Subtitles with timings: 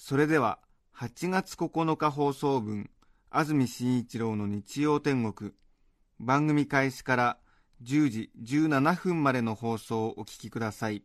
[0.00, 0.60] それでは、
[0.96, 2.88] 8月9日放送分、
[3.30, 5.50] 安住紳一郎の日曜天国、
[6.20, 7.38] 番組開始から
[7.82, 11.02] 10時17分までの放送をお聞きください。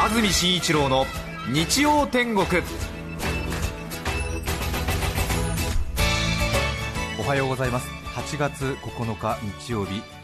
[0.00, 1.04] 安住紳一郎の
[1.52, 2.46] 日曜天国。
[7.20, 7.88] おはようございます。
[8.16, 10.23] 8月9日日曜日。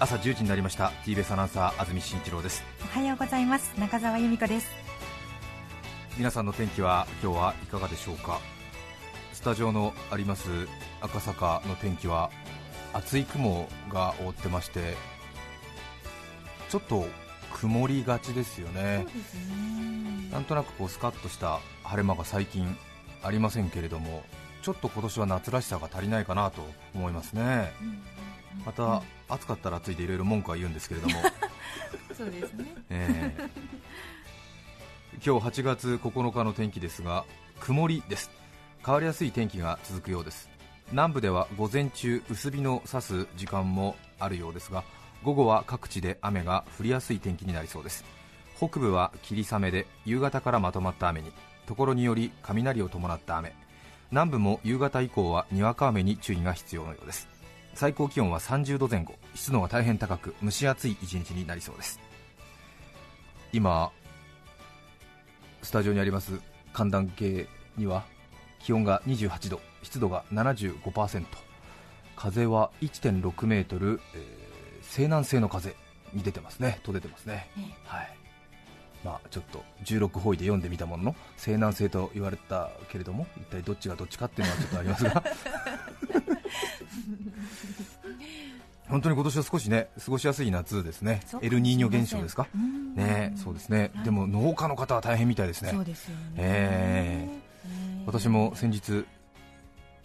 [0.00, 0.92] 朝10時になりました。
[1.04, 2.62] TBS アナウンサー安住紳一郎です。
[2.84, 3.74] おはようございます。
[3.78, 4.68] 中澤由美子です。
[6.16, 8.38] 皆さんの天気は今日はいかがでしょうか？
[9.32, 10.48] スタジオのあります
[11.00, 12.30] 赤坂の天気は
[12.92, 14.94] 厚い雲が覆ってまして
[16.68, 17.06] ちょっと
[17.54, 19.04] 曇りがちですよね。
[19.04, 19.06] ね。
[20.30, 22.76] なんとなくこうスカッとした晴れ間が最近
[23.24, 24.22] ありませんけれども
[24.62, 26.64] ちょっと今年は夏らしさが足りないかなと
[26.94, 27.72] 思いますね
[28.64, 31.14] また暑かったら暑いでいろいろ文句は言うんですけれども、
[32.16, 32.66] そうですね。
[32.90, 33.78] えー
[35.24, 37.24] 今日8月9日の天気ですが
[37.58, 38.30] 曇りです。
[38.86, 40.48] 変わりやすい天気が続くようです。
[40.92, 44.84] 南部では午前中薄日の差す時間もあるようですが
[45.24, 48.04] 午後は各地で雨が降りやすい天気になりそうです。
[48.56, 51.32] 北部は霧雨で夕方からまとまった雨に。
[51.66, 53.52] ところにより雷を伴った雨。
[54.10, 57.28] 南部も夕方以降はにわか雨に注意が必要のようです
[57.78, 62.00] 最高気温は30度前後湿度が大変高く蒸し暑い一日になりそうです。
[63.52, 63.92] 今
[65.62, 66.40] スタジオにあります
[66.72, 68.04] 寒暖計には
[68.58, 71.24] 気温が28度湿度が75%
[72.16, 74.48] 風は1.6メートル、えー
[74.88, 75.76] 西南西の風
[76.14, 76.80] に出てますね。
[76.82, 77.50] と出てますね、
[77.84, 78.16] はい。
[79.04, 85.24] まあ、ちょっと16方位で読んでみたものの西南西と言われたけれども一体どっちがどっちかっていうのはちょっとありますが
[88.88, 91.20] 本当に今年は少しね過ごしやすい夏ですね。
[91.42, 92.46] エルニーニョ現象ですか？
[92.54, 92.94] うん。
[92.94, 95.70] ねそうですね、でも農家の方は大変みたいですね。
[95.70, 96.22] そうですよね。
[96.38, 97.38] ええ。
[98.06, 99.04] 私も先日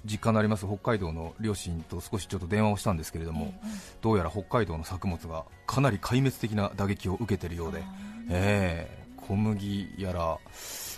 [0.05, 3.53] 実家のあります北海道の両親と少しちょっと電話をしたんですけれども、
[4.01, 7.83] どうやら北海道の作物がかなり壊滅的な打撃を受けているようで、
[8.29, 9.03] ええ。
[9.25, 10.37] 小麦やら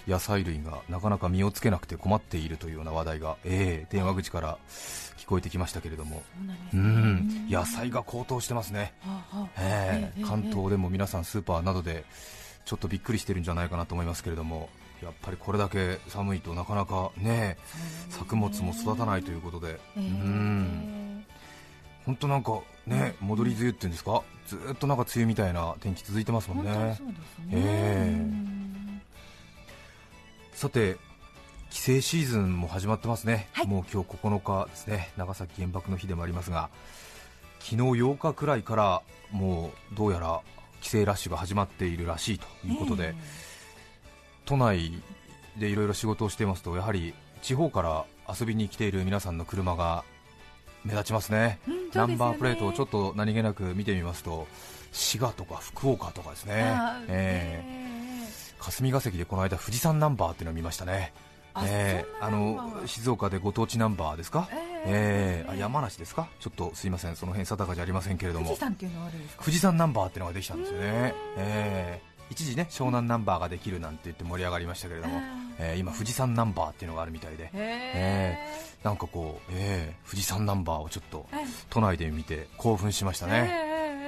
[0.07, 4.57] 野菜類がなかなか実をつけなくて困っているというような話題が、ええ電話口から
[5.25, 6.23] 聞こえてきましたけれども、
[6.71, 8.93] そうなん野菜が高騰してますね、
[9.57, 12.05] え関東でも皆さんスーパーなどで
[12.65, 14.69] ちょっとびっくりしてるんじゃないかなと思いますけれども。
[15.03, 17.57] やっぱりこれだけ寒いとなかなかね
[18.09, 21.25] 作物も育たないということで、ん。
[22.05, 24.23] 本当なんかね戻り梅雨っていうんですか？
[24.47, 26.97] ずーっとなんか梅雨みたいな天気続いてますもんね。
[27.51, 28.15] え。
[30.53, 30.95] さて
[31.75, 33.67] 帰省シーズンも始まってますね、はい。
[33.67, 35.11] もう今日9日ですね。
[35.17, 36.69] 長崎原爆の日でもありますが
[37.59, 40.39] 昨日8日くらいからもうどうやら
[40.79, 43.13] 帰省ラッシュが始まっているらしいということで、
[44.45, 45.03] 都内
[45.57, 50.05] でいろいろ仕事をしていますとやはり地方から遊びに来ている皆さんの車が
[50.85, 51.59] 目立ちますね。
[51.67, 51.75] ね。
[51.93, 54.47] ナンバープレートをちょっと何気なく見てみますと
[54.93, 56.53] 滋賀とか福岡とかですね。
[57.09, 57.81] ええ。
[57.81, 57.95] ー
[58.59, 61.11] 霞が関でこの間富士山ナンバーっていうのを見ましたね。
[61.17, 66.27] あえーあの静岡でご当地ナンバーですか、ええーあ山梨ですか？
[66.39, 68.55] ちょっとすいませんその辺定かじゃありませんけれど富も。
[68.55, 75.21] 士山っていうのはあるんですか富士山ナンバーっていうのができたんですよね、えー一時ね湘南ナンバーができるなんて言って盛り上がりましたけれども、
[75.59, 78.35] えー今富士山ナンバーっていうのがあるみたいで、え。
[78.81, 81.27] ーなんかこう、えー富士山ナンバーをちょっと
[81.69, 83.47] 都内で見て興奮しましたね、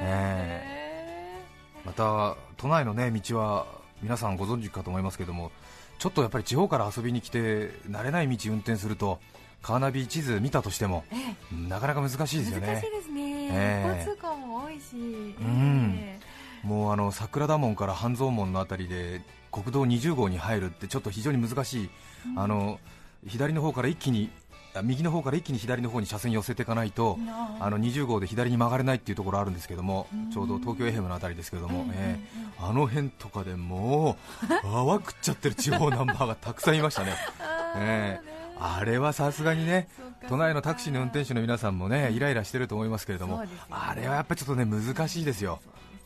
[0.02, 1.44] え。
[1.86, 3.68] また都内のね道は
[4.02, 5.52] 皆さんご存知かと思いますけども
[6.00, 9.20] ちょっとやっぱり地方から遊びに来て慣れない道運転すると
[9.62, 11.16] カーナビ地図見たとしてもえ
[11.52, 11.70] え。
[11.70, 12.68] なかなか難しいですよね。
[12.68, 13.98] 難しいですね、ええ。
[14.00, 15.96] 交通感も多いし、ん。
[15.98, 16.20] え
[16.64, 19.22] もうあの桜田門から半蔵門のあたりで
[19.52, 21.90] 国道20号に入るってちょっと非常に難しい、
[22.36, 22.80] あの
[23.26, 24.47] 左の方から一気にあ
[24.82, 27.70] 右の方から一気に左の方に車線寄せていかないと、なあ。
[27.70, 30.32] の20号で左に曲がれないっていうところあるんですけども、うん。
[30.32, 32.48] ちょうど東京 FM のあたりですけども、えええ。
[32.60, 34.18] あの辺とかでも
[34.64, 37.16] う、泡食っちゃってる地方ナンバーがたくさんいましたね、
[37.78, 38.38] ええ。
[38.60, 39.88] あれはさすがにね
[40.30, 43.50] 都内のタクシーの運転手の皆さんもねイライラしてると思いますけれども、ね。
[43.70, 45.60] あれはやっぱりちょっとね難しいですよ。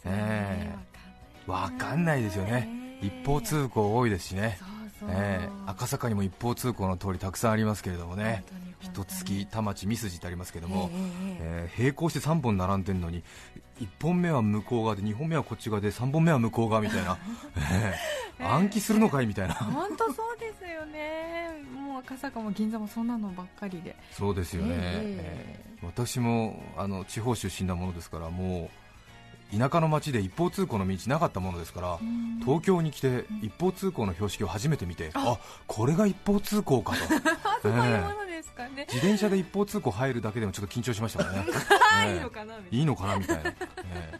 [0.03, 0.73] え
[1.47, 2.21] わかんない。
[2.21, 2.69] ですよね、
[3.01, 4.59] 一方通行多いですしね、
[5.09, 8.43] えー赤坂にも一方通行の通りたくさんありますけれどもね。
[8.81, 11.03] 一月田町三筋ってありますけども、えええ
[11.39, 13.23] ええー並行して3本並んでるのに
[13.79, 17.17] 1本目は向こう側で2本目はこっち側で3本目は向こう側みたいな、
[18.39, 19.53] えー暗記するのかいみたいな。
[19.53, 21.51] 本当そうですよね。
[21.75, 23.95] もう赤坂も銀座もそんなのばっかりで。
[24.11, 28.69] そうですよね、えええー私もあの地方出身なものですからもう
[29.57, 31.99] 田舎の町で一方通行の道なかったものですから、
[32.43, 35.37] 東京に来て一方通行の標識を初めて見て、あ
[35.67, 36.97] これが一方通行かと。
[37.61, 41.45] そういうええものですかね、自転車で一方通行入るだけでもちょっと緊張しましたからね。
[42.05, 42.15] ええ。
[42.15, 43.55] いいのかなみたいいいのかなみたいな、え
[44.13, 44.19] え。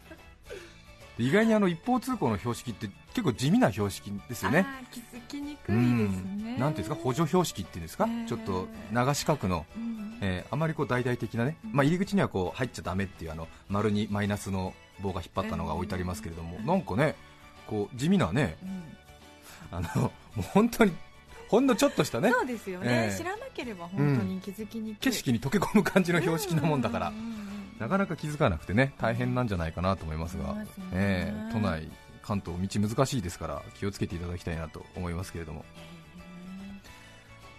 [1.18, 6.58] で意外にあの一方通行の標識って結構地味な標識ですよなね気づきにくういんですね。
[6.58, 6.96] なんていうんですか？
[6.96, 8.28] 補助標識っていうんですか、ええ。
[8.28, 10.18] ちょっと長四角の、うん。
[10.22, 17.16] えーあまりこう大々的なね、まあ、入り口にはこう入っちゃだめっていうあの丸にマイナスの棒が引っ張ったのが置いてありますけれども、なんかね
[17.68, 18.84] こう地味なねうん。
[19.72, 20.92] あのもう本当に
[21.48, 22.32] ほんのちょっとしたね。
[22.32, 23.18] そうですよね、ええ。
[23.18, 27.36] 知らなければ本当に気づきにくい、景色に溶け込む感じの標識なもんだから、うんうんうんうん。
[27.80, 30.86] なかなか気づかなくてね大変なんじゃないかなと思いますが、すね。
[30.94, 31.90] ええ都内、
[32.22, 35.66] 関東、道難しいですから気をつけていただきたいなと思いますけれども、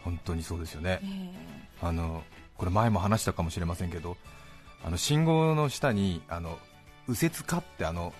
[0.04, 1.00] 本当にそうですよね。
[1.02, 1.32] え、え。
[1.82, 2.22] あの
[2.56, 4.16] これ前も話したかもしれませんけど、
[4.84, 6.58] あの信号の下にあの
[7.08, 8.12] 右折かってあの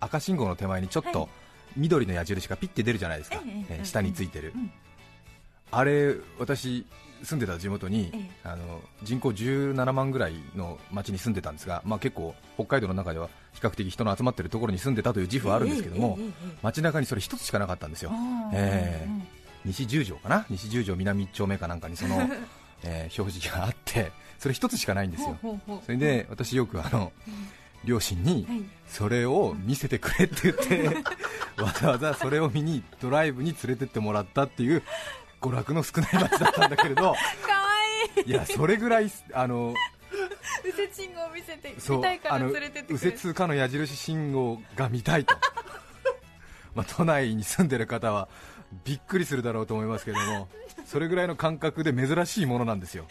[0.00, 1.28] 赤信号の手前にちょっはと
[1.76, 4.72] 緑の矢印がピッて出るじゃないですか、え下についてる、うん
[5.72, 6.84] あれ、私、
[7.22, 8.30] 住んでた地元に、ええ。
[8.44, 16.18] あの人口17万ぐらいの町に住んでたんですが、まあ、結構、北海道の中では比較的人の集まっているところに住んでたという自負はあるんですけども、
[16.62, 18.10] 街中にそれ一つしかなかったんですよ、
[18.52, 19.06] ええ。
[19.06, 19.26] うん
[19.62, 22.16] 西十条かな、西十条南一丁目かなんかにその、
[22.82, 25.36] えー表示があって、それ一つしかないんですよ、
[25.84, 27.12] それで私、よくあの
[27.84, 28.62] 両親にはい。
[28.86, 30.88] それを見せてくれって言って、
[31.62, 34.82] わざわざそれを見にドライブに連れてってもらったっていう
[35.40, 37.14] 娯楽の少ない街だったんだけれど、
[38.26, 38.30] いい。
[38.30, 39.74] いやそれぐらいあの
[40.64, 45.34] 右折信号を見せて見たいから連れてって右折かの矢印信号が見たいと、
[46.74, 48.28] まあ、都内に住んでる方は
[48.84, 50.48] びっくりするだろうと思いますけれども、
[50.84, 53.06] それぐらいの感覚で珍しいものなんですよ、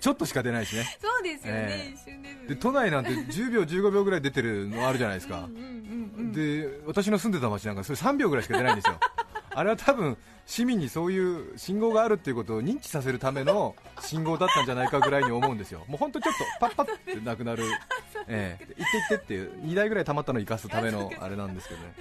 [0.00, 1.92] ちょっとしか出ないしね、そうですよね、ええ。
[1.94, 5.38] 一瞬ですで都内なんて10秒、15秒ぐらい出てるのあるじゃないですか。
[5.38, 6.32] うん、うんうんうん。
[6.32, 8.98] で私の住んでた街なんかそれ3秒ぐらいしか出ないんですよ。
[9.54, 17.64] あれは多分市民にそういう信号があるっていうことを認知させるための信号だったんじゃないかぐらいに思うんですよ、もう本当ちょっとパッパッってなくなる、
[18.28, 21.94] ええ、行って行ってっていう2台ぐらい溜まったのを生かすためのあれなんですけどね、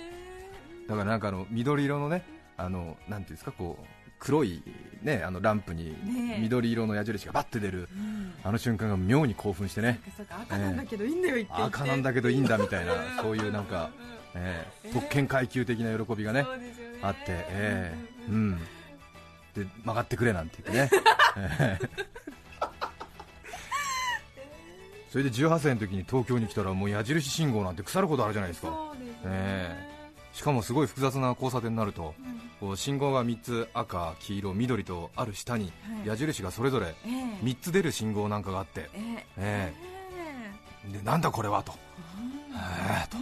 [0.87, 2.23] だからなんかあの緑色のね、
[2.57, 3.85] あのなんていうんですかこう
[4.19, 4.63] 黒い
[5.01, 5.95] ねあのランプに
[6.39, 8.33] 緑色の矢印がバッて出るうん。
[8.43, 13.89] あの瞬間が妙に興奮してね、赤なんだけどいいんだよ赤なんだけどいいんだみたいなそういうなんか、
[14.33, 14.41] うん。
[14.41, 14.89] ええ。
[14.93, 16.45] 特権階級的な喜びがね。
[17.01, 18.29] あって、ええ。
[18.29, 18.51] ううん。
[18.51, 18.59] ん、
[19.55, 21.01] で曲がってくれなんて言ってね、
[21.59, 22.15] ええ。
[25.09, 29.89] それで18歳の時に東京に来たらもう矢印信号なんて腐るほどあるじゃないですか、すねえ
[30.33, 32.13] しかもすごい複雑な交差点になると、
[32.65, 36.07] こう信号が3つ赤、黄色、緑とある下にはい。
[36.07, 37.11] 矢印がそれぞれええ。
[37.45, 39.27] 3つ出る信号なんかがあって、ええ。
[39.37, 39.71] え
[40.89, 40.93] え。
[40.97, 41.73] でなんだこれはと、
[42.57, 43.17] ええと。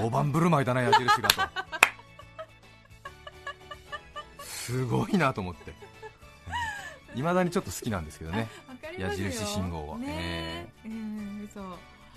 [0.00, 1.42] 大盤振る舞いだな矢印がと。
[4.44, 5.74] すごいなと思って。
[7.16, 8.46] いまだにちょっと好きなんですけどね。
[8.96, 9.98] 矢印信号は。
[9.98, 10.86] ねえ。
[10.86, 11.64] うんそう。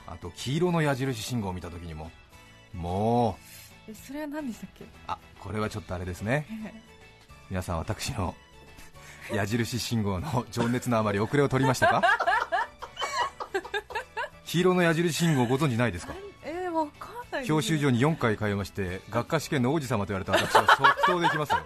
[0.05, 2.11] あと黄色の矢印信号を見た時にも
[2.73, 3.60] もう
[3.91, 4.85] えそれは何でしたっけ？
[5.07, 6.45] あこれはちょっとあれですね。
[6.65, 6.73] え
[7.49, 8.35] 皆さん私の
[9.33, 12.01] 矢印信号の情熱のあまり遅れを取りましたか？
[14.45, 16.13] 黄色の矢印信号ご存知ないですか？
[16.43, 17.47] ええわかんないです。
[17.47, 21.59] 教習所に4回通いまして学科試験の王子様と言われた私は即答できますよ。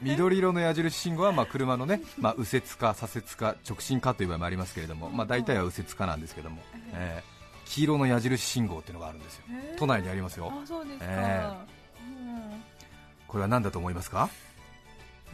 [0.00, 7.37] 緑色の矢印信号はまあ車のね、まあ、右折か左折か直進かという場合もありますけれども、まあ、大体は右折かなんですけども、えー
[7.68, 9.44] 黄色の矢印信号っていうのがあるんですよ。
[9.50, 10.52] ええ都内にありますよ。
[10.52, 11.50] あそうですか、え
[12.00, 12.62] うん。
[13.26, 14.28] これは何だと思いますか？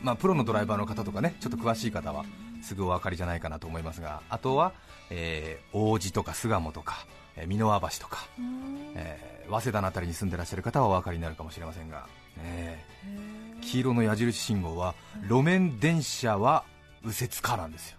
[0.02, 2.24] まあプロのドライバーの方とかねちょっと詳しい方は
[2.62, 4.72] すぐお分かりじゃないかなと思いますがあとは、
[5.10, 8.92] えー王子とか巣鴨とかえー箕輪橋とかうん。
[8.96, 12.06] えー早稲田の辺りに住んでらっしゃる方はお分かりになるかもしれませんが、
[12.38, 13.58] えへー。
[13.58, 14.94] え黄色の矢印信号は
[15.28, 16.64] 路面電車は
[17.02, 17.98] 右折かなんですよ、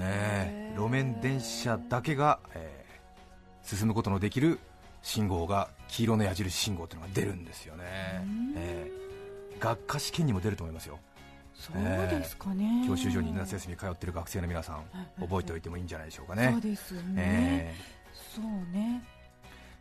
[0.00, 2.73] えー路面電車だけが、えー
[3.64, 4.58] 進むことのできる
[5.02, 7.84] 信号が黄色の矢印信号というのが出るんですよね、
[8.56, 9.04] えー
[9.60, 10.98] 学科試験にも出ると思いますよ。
[11.54, 14.82] そうですかね、教習所に夏休み通ってる学生の皆さんは
[15.18, 17.74] い覚えておいてもいいんじゃないでしょうかそうね、ですね、え
[18.34, 18.44] そう
[18.76, 19.00] ね、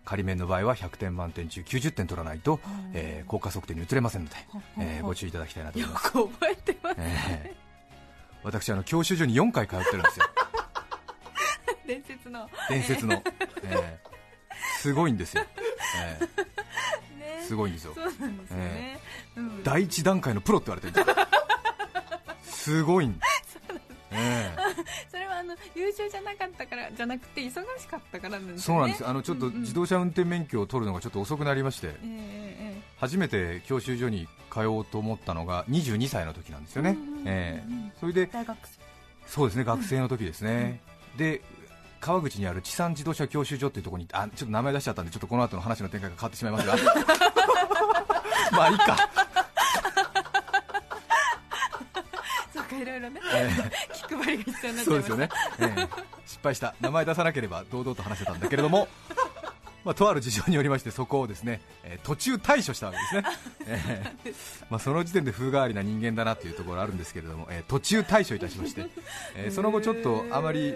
[0.05, 2.59] ー仮面の場合は100点満点中90点取らないと、
[2.93, 4.35] えー効果測定に移れませんので、
[4.79, 7.63] えーご注意いただきたいなと思います、よく覚えてます、えー
[8.43, 10.25] 私あの教習所に4回通ってるんですよ。
[11.87, 13.23] 伝説の、伝説の、
[13.63, 14.13] えー
[14.79, 15.43] すごいんですよ、
[15.97, 16.19] え
[17.19, 17.39] ね。
[17.41, 17.95] ーすごいんですよ。
[19.63, 21.13] 第一段階のプロって言われてるんで
[22.51, 22.77] すよ。
[22.77, 23.19] すごいん
[24.11, 24.55] え
[25.09, 28.57] それはあの優秀じゃなかったからじゃなくて忙しかったからなんですよね。
[28.57, 29.07] えそうなんです。
[29.07, 29.61] あのちょっとうんうん。
[29.61, 36.91] 自動車運転免許を取るのがちょっと遅くなりましてえええ初めて教習所に通おうと思ったのが22歳の時なんですよね。
[36.91, 37.91] うんうんうんうん、ええ。
[37.99, 38.79] それでえ大学生。
[39.27, 40.81] そうですね学生の時ですね、
[41.17, 41.41] で
[42.03, 46.75] 川口にある地産自動車教習所っていうところにあちょっと名前出しちゃったんでちょっとこの後の話の展開が変わってしまいますが。
[48.51, 49.09] まあいいか、
[52.53, 53.49] そうかいろいろね、え
[53.93, 55.29] 気配りが必要になえっちゃいうですよね、
[55.59, 55.89] ええ。
[56.27, 56.75] 失敗した。
[56.81, 58.87] 名前出さなければ堂々と話してたんだけれども。
[59.83, 63.23] まあ、とある事情によりましてそこをですね、えー途中退所したわけですね、
[63.67, 64.33] ええ。
[64.69, 68.85] まあ、その時点で風変わりな人間だなというところあるんですけれども、えー途中退所いたしまして、
[69.35, 70.73] えーその後ちょっとあまり、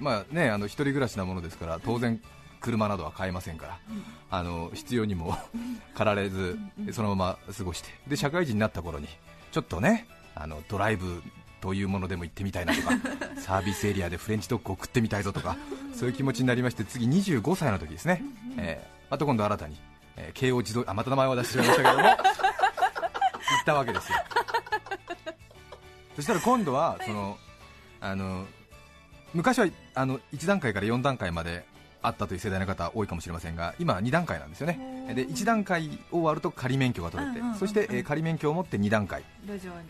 [0.00, 2.20] まあね、あの一人暮らしなものですから当然
[2.60, 3.78] 車などは買えませんから、
[4.30, 5.36] あの必要にも
[5.94, 6.58] 駆られず
[6.92, 9.08] そのまま過ごしてで社会人になった頃に
[9.52, 11.22] ちょっとねあのドライブ
[11.60, 12.88] というものでも行ってみたいなとか
[13.38, 15.56] サービスエリアでフレンチドッグを食ってみたいぞとか
[15.94, 18.22] そういう気持ちになりまして次25歳の時ですね、
[18.56, 19.76] えーまた今度新たに、
[20.16, 24.18] えー慶応自動あまた名前を出してしまいましたけれども 行ったわけですよ。
[26.14, 27.36] そしたら今度はその
[28.00, 28.46] あの
[29.34, 29.66] 昔は
[30.00, 31.64] あの1段階から4段階まで
[32.02, 35.12] あったという世代の方多いかもしれませんが今は2段階なんですよね。
[35.14, 37.58] で1段階を割ると仮免許が取れてうんうんうんうん。
[37.58, 39.22] そして、えー仮免許を持って2段階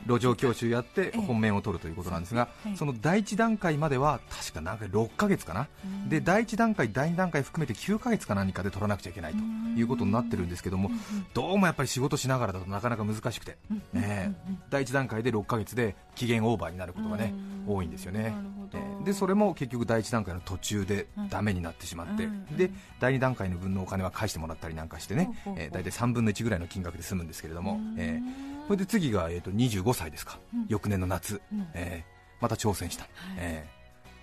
[0.07, 1.19] 路上教習やってええ。
[1.21, 2.77] 本面を取るということなんですが、はい。
[2.77, 6.09] その第1段階までは確か何回6ヶ月かな、うん。
[6.09, 9.39] で第1段階、第2段階含めて9ヶ月か何かで取らなくちゃいけないと
[9.79, 11.01] いうことになってるんですけども、うんうん
[11.33, 14.55] どうもやっぱり仕事しながらだとなかなか難しくて、うんええ。
[14.71, 18.35] 第1段階で6ヶ月で期限オーバーになることがね、うん多いんですよね。
[19.05, 27.95] でそれも結局第1段階の途中でダメになってしまって、うんで第2段階の分のお金は返してもらったりなんかしてねええ大体3分の1ぐらいの金額で済むんですけれども、うん。
[27.99, 28.51] ええ。
[28.67, 30.67] それで次が、えー、と25歳ですか、うん。
[30.69, 31.61] 翌年の夏、うん。
[31.75, 32.21] ええ。
[32.41, 33.11] また挑戦した、はい。
[33.39, 33.80] ええ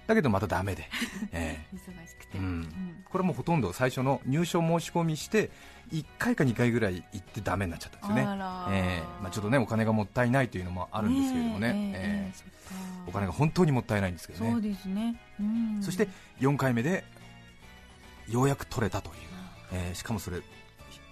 [0.07, 0.89] だけどまたダメで、
[1.31, 1.75] ええ。
[1.75, 3.03] 忙しくて、うん。
[3.05, 5.51] これはもうほとんど最初の入所申し込みして
[5.91, 8.21] 1回か2回ぐらい行ってダメになっちゃったんですよね。
[8.23, 9.21] あら、ええ。
[9.21, 11.73] まあ、ちょっとねお金がもったいないというのもあるんですけれどもね、ええ。
[11.73, 11.83] ええ。
[12.27, 12.53] ええそっか。
[13.07, 14.51] お金が本当にもったいないんですけどね。
[14.51, 15.79] そうですね、うん。
[15.81, 16.07] そして
[16.39, 17.03] 4回目で
[18.29, 19.15] ようやく取れたという、
[19.73, 20.37] えーしかもそれ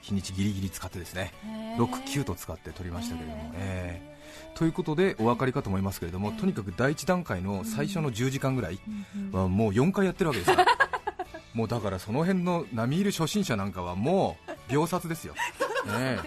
[0.02, 1.34] 日日にちギリギリ使ってですね。
[1.46, 1.78] へえ。
[1.78, 4.10] 6、9と使って取りましたけれども、へえ。
[4.12, 4.15] ー
[4.56, 6.40] ということでお分かりかと思いますけれども、ええ。
[6.40, 10.78] とにかく第1段階の最初の10時間ぐらいうんうんはもう4回やってるわけですから
[11.54, 15.36] もうだからその辺の並みいる初心者なんかはもう秒殺ですよ、
[15.88, 16.20] え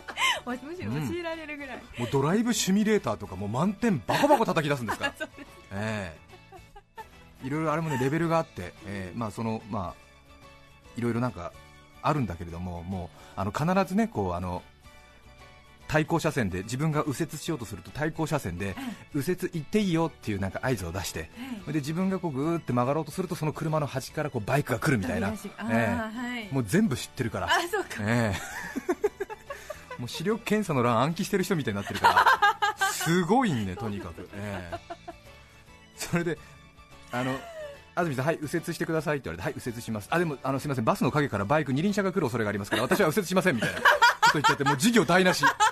[0.46, 5.14] むしろ教えられるぐらい、えもうドライブシミュレーターとかもう満点バコバコ叩き出すんですから。
[5.72, 6.16] え
[7.44, 7.46] え。
[7.46, 9.12] いろいろあれもねレベルがあって、ええ。
[9.14, 10.08] まあそのまあ
[10.96, 11.52] いろいろなんか
[12.02, 14.62] あるんだけれども、もうあの必ずねこうあの
[15.88, 18.76] 対向車線で自分が右折しようとすると対向車線で
[19.14, 21.30] 右折行っていいよっていうなんか合図を出して、
[21.66, 25.32] で自分がこうぐーって曲がろうとするとその車の端からこうバイクが来るみたいな、
[25.70, 26.48] えはい。
[26.48, 27.48] えもう全部知ってるから。
[28.00, 28.38] ええ。
[29.98, 32.24] もう視力検査の欄暗記してる人みたいになってるか
[32.78, 32.88] ら。
[32.92, 34.78] すごいんねとにかく、ええ。
[35.96, 36.38] それで
[37.10, 37.38] あの
[37.94, 45.67] 安住さん、はい、右折してくださいって言われて、はい、右折します、あでもあのすみません、バスの陰からバイク二輪車が来る恐れがありますから、私は右折しませんみたいなこと言っちゃって、もう授業台無し、ええ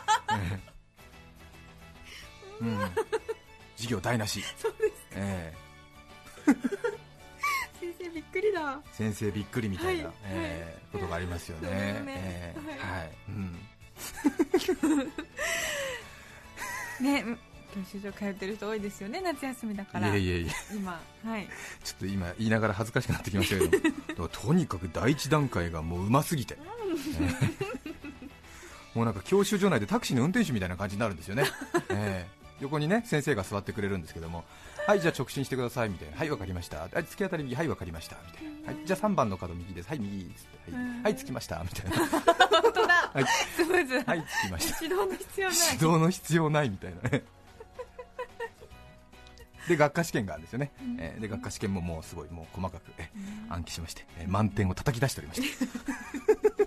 [2.61, 2.79] うん、
[3.77, 5.53] 授業台無し、そうですえ
[7.81, 8.81] 先生びっくりだ。
[8.83, 10.15] え先生びっくりみたいな、はい。
[10.27, 11.69] ええことがありますよね。
[11.69, 12.05] ね。
[12.09, 12.59] ええ。
[12.59, 13.01] はい。
[13.01, 13.13] はい。
[13.29, 13.59] うん。
[17.05, 17.39] ねうん
[17.75, 20.09] 教習所通ってる人多いですよね夏休みだから。
[20.09, 21.01] いやいやいや今。
[21.25, 21.49] はい。
[21.85, 26.57] ちょっと今言いながら恥ずかしくなってきましたけど とにかく第一段階がもううますぎて、
[27.21, 27.29] え
[27.85, 27.96] え
[28.97, 31.45] もうなんか教習所内でタクシーの運転手みたいな感じになるんですよね、
[31.91, 32.37] ええ。
[32.61, 34.45] 横にね先生が座ってくれるんですけども。
[34.87, 36.17] はいじゃあ直進してくださいみたいな。
[36.17, 36.79] はいわかりました。
[36.79, 38.17] はい突き当たり右はいわかりました。
[38.25, 38.73] みたいな。
[38.73, 39.89] はいじゃあ3番の角右です。
[39.89, 40.73] はい右っつって。
[40.73, 41.03] はい、うん。
[41.03, 41.63] はい、着きました。
[41.63, 42.07] みたいな。
[42.63, 43.27] 本当だ、はい。
[43.57, 44.85] スムーズ、はい着きました。
[44.85, 45.59] 指導の必要ない。
[45.59, 47.11] 指導の必要ないみたいな。
[47.11, 47.23] ね
[49.69, 56.66] で学科試験があるんですよね、えーで学科試験ももうすごいもう細かく、えー暗記しまして、えー満点を叩き出しておりました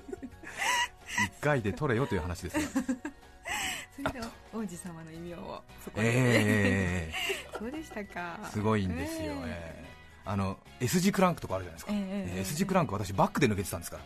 [1.40, 2.82] 回で取れよという話ですが
[3.96, 7.14] それで王子様の異名をそこで、え
[7.58, 8.40] そうでしたか。
[8.44, 9.99] ー、すごいんですよ、えー
[10.32, 12.00] あの S 字クランクとかあるじゃないですか、ええ
[12.36, 14.04] ええ S 字クランク私バックで抜けてたんですから、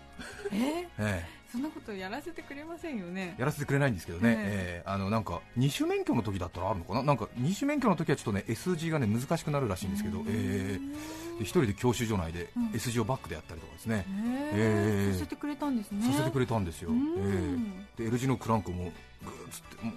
[0.53, 0.55] え？
[0.55, 1.25] ーえ。
[1.51, 3.35] そんなことやらせてくれませんよね。
[3.37, 4.89] ーやらせてくれないんですけどね、ええ。
[4.89, 7.03] ーあのなんか二種免許の時だったらあるのかな？
[7.03, 10.93] なんか二種免許の時はちょっとね S 字がね難しくなるらしいんですけど、えー
[11.39, 12.71] で一人で教習所内でうん。
[12.73, 15.09] S 字をバックでやったりとかですね、えー。
[15.09, 16.05] えーさせてくれたんですね。
[16.09, 16.99] させてくれたんですよ、うえん。
[17.01, 18.85] ーで L 字のクランクも
[19.21, 19.95] グーッつってもう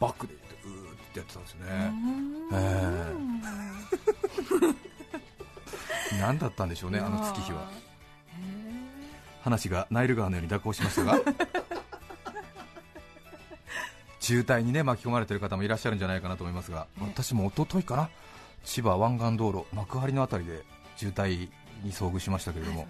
[0.00, 0.42] バックでうーっ
[1.12, 2.38] てやってたんですよね、うん
[6.20, 7.62] 何だったんでしょうね あの月日は。
[7.62, 7.64] へ
[9.42, 11.20] 話がナイル川のように蛇行しましたが。
[14.20, 18.10] 渋滞にね巻き込まれている方もいらっしゃるんじゃないかなと思いますが、ね私も一昨日かな
[18.64, 20.64] 千葉湾岸道路幕張のあたりで
[20.96, 21.48] 渋滞
[21.82, 22.86] に遭遇しましたけれども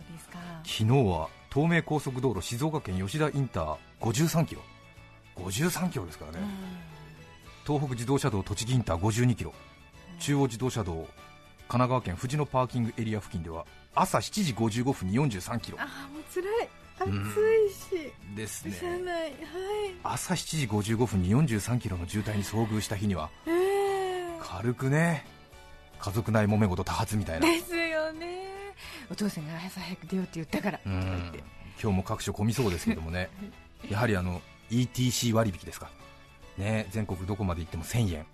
[0.65, 4.63] 昨日は東名高速道路静岡県吉田インター53キロ。
[5.37, 6.39] 53キロですからね、
[7.65, 9.55] 東北自動車道栃木インター52キロ。
[10.19, 11.07] 中央自動車道神
[11.69, 15.79] 奈川県藤野パーキングエリア付近では朝7時55分に43キロ。
[15.81, 16.69] あーもう辛い。
[17.07, 17.31] うん。
[17.31, 17.37] 暑
[17.95, 18.73] いし、ですね。
[19.13, 19.35] はい。
[20.03, 24.39] 朝7時55分に43キロの渋滞に遭遇した日にはえー。
[24.41, 25.25] 軽くね
[26.01, 27.47] 家族内揉め事多発みたいな。
[27.47, 28.45] ですよね。
[29.11, 30.79] お父さんが朝早く出ようって言ったから。
[30.79, 31.01] とうん。
[31.01, 31.39] か言って
[31.81, 33.29] 今日も各所混みそうですけどもね。
[33.91, 35.91] やはりあの ETC 割引ですか。
[36.57, 38.27] ね全国どこまで行っても1000円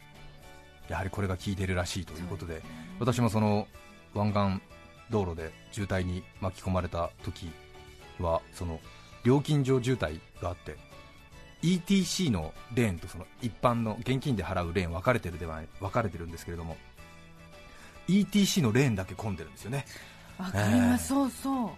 [0.88, 2.62] やはりこれが効いているらしいということで
[2.98, 3.66] 私もその
[4.14, 4.62] 湾岸
[5.10, 7.50] 道路で渋滞に巻き込まれた時
[8.18, 8.80] はその
[9.24, 10.76] 料金所渋滞があって
[11.62, 16.76] ETC のレーンとその一般の現金で払うレーン分かれてるでは分かれてるんですけれども
[18.06, 19.86] ETC のレーンだけ混んでるんですよね。
[20.36, 21.70] わかります、そうそう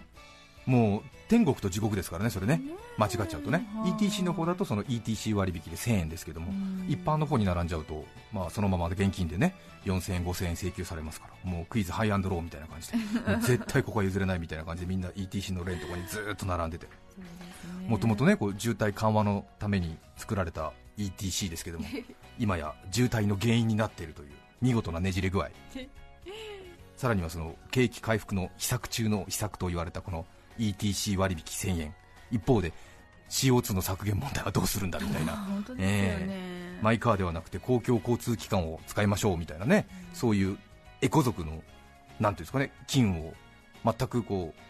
[0.66, 2.58] もう天国と地獄ですからねそれね。
[2.58, 2.62] ね
[2.98, 3.66] 間違っちゃうとね。
[3.84, 6.86] うん ETC の方だとその ETC 割引で1000円ですけどもうん。
[6.88, 9.54] 一般の方に並んじゃうと、まあ、そのままで現金でね
[9.84, 12.98] 4000円、5000円請求されますからもうクイズハイアンドローみたいな感じで
[13.40, 16.86] 絶対ここは譲れないみたいな感じでみんな ETC のレーンとかにずーっと並んでて。
[17.88, 21.86] もともとねこう渋滞緩和のために作られた ETC ですけども
[22.38, 25.50] 今や渋滞の原因になっているという見事なねじれ具合。
[26.96, 30.26] さらにはその景気回復の秘策中の秘策と言われたこの
[30.58, 31.94] ETC 割引1000円。
[32.30, 32.72] 一方で
[33.28, 39.86] CO2 の削減問題はどうするんだみたいあな本当ですよね、マイカーではなくて公共交通機関を使いましょうみたいなね。
[40.12, 40.58] そういう
[41.02, 41.62] エコ族の
[42.20, 43.34] なんていうんですかね金を
[43.84, 44.60] 全くこう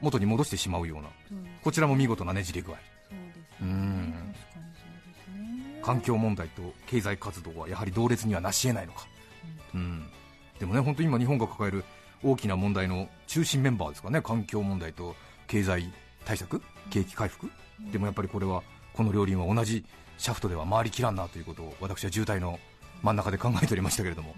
[0.00, 1.08] 元に戻してしまうような。
[1.28, 2.76] そうこちらも見事なねじれ具合。
[3.58, 3.68] そう
[5.82, 9.06] 環境問題と経済活動はやはり同列にはなし得ないのか、
[9.72, 10.08] うん、
[10.58, 11.84] でもね本当に今日本が抱える
[12.22, 14.20] 大きな問題の中心メンバーですかね。
[14.22, 15.14] 環境問題と
[15.46, 15.92] 経済
[16.24, 17.50] 対策景気回復。
[17.92, 18.62] でもやっぱりこれは
[18.94, 19.84] この両輪は同じ
[20.18, 22.58] シャフトでは回りきらんなということを私は渋滞の
[23.02, 24.34] 真ん中で考えておりましたけれども。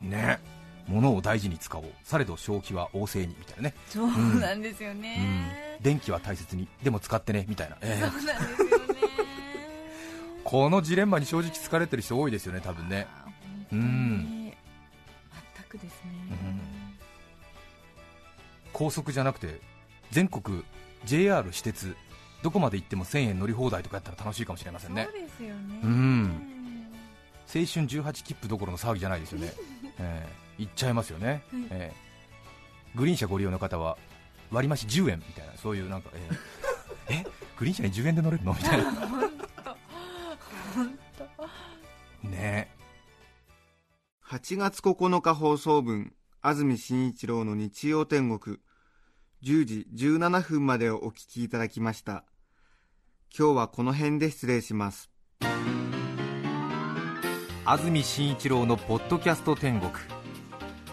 [0.00, 0.40] ね。
[0.88, 1.84] 物を大事に使おう。
[2.02, 8.98] されど消費は旺盛にみたいなね、そうなんですよね、うん、電気は大切にでも使ってねみたいな、えーそうなんですよね。
[10.44, 13.06] このジレンマに正直疲れてる人多いですよね多分ね。
[13.10, 14.37] あー
[15.76, 16.10] ですね、
[18.72, 19.60] 高速じゃなくて
[20.10, 20.64] 全国
[21.04, 21.94] JR 私鉄
[22.42, 25.08] どこまで行っても1000円乗り放題とかやったら楽しいかもしれませんね。
[25.10, 25.80] そうですよね。
[25.82, 26.30] うん。
[27.46, 29.52] 青春18切符どころの騒ぎじゃないですよね、
[29.98, 31.40] えー行っちゃいますよね、はい。
[31.70, 33.98] えーグリーン車ご利用の方は
[34.50, 37.26] 割増10円みたいなそういうなんか、えー え？
[37.58, 38.52] グリーン車に10円で乗れるの？
[38.54, 38.92] みたいな。
[42.30, 42.67] ね
[44.30, 46.12] 8月9日放送分
[46.42, 48.58] 安住紳一郎の日曜天国
[49.42, 52.26] 10時17分までをお聞きいただきました。
[53.34, 55.08] 今日はこの辺で失礼します。
[57.64, 59.92] 安住紳一郎のポッドキャスト天国。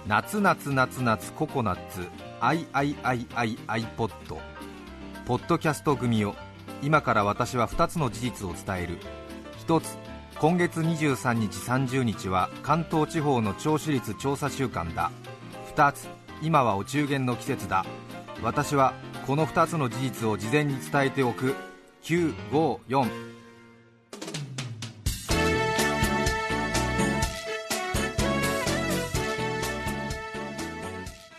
[0.08, 2.08] 夏夏夏夏ココナッツ
[2.40, 4.06] IIIIiPod ポ
[5.36, 5.58] ッド。
[5.60, 6.36] キャスト組を
[6.82, 8.98] 今から私は2つの事実を伝える。
[9.68, 10.05] 1つ
[10.38, 15.10] 今月23日30日は関東地方の聴取率調査週間だ。
[15.74, 16.10] 2つ
[16.42, 17.86] 今はお中元の季節だ。
[18.44, 18.94] 私は
[19.26, 21.56] この2つの事実を事前に伝えておく。
[22.04, 23.08] 954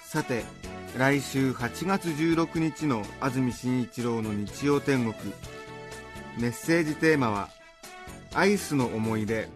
[0.00, 0.42] さて
[0.96, 5.34] 来週8月16日の安住紳一郎の日曜天国。
[6.38, 7.50] メッセージテーマは
[8.34, 9.48] 「アイスの思い出」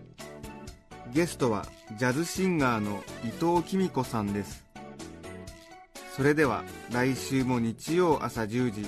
[1.13, 1.67] ゲストは
[1.99, 4.65] ジャズシンガーの伊藤紀美子さんです。
[6.17, 8.87] それでは来週も日曜朝10時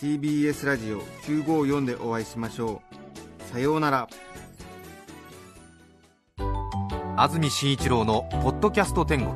[0.00, 2.82] TBS ラジオ954でお会いしましょ
[3.48, 3.52] う。
[3.52, 4.08] さようなら。
[7.16, 9.34] 安住紳一郎の「ポッドキャスト天国」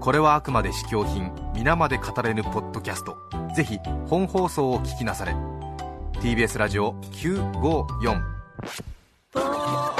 [0.00, 3.16] これはあくまで試供品皆まで語れぬポッドキャスト。
[3.54, 5.34] ぜひ本放送を聞きなされ。
[6.20, 8.20] TBS ラジオ954
[9.36, 9.95] ぼー